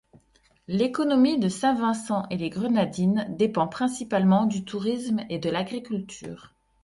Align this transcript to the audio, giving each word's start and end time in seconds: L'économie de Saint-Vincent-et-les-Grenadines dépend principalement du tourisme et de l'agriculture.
L'économie 0.67 1.37
de 1.37 1.47
Saint-Vincent-et-les-Grenadines 1.47 3.27
dépend 3.37 3.67
principalement 3.67 4.47
du 4.47 4.65
tourisme 4.65 5.19
et 5.29 5.37
de 5.37 5.51
l'agriculture. 5.51 6.55